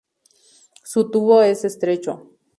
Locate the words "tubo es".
1.11-1.63